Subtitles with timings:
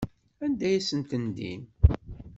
[0.43, 1.61] Anda ay asen-tendim?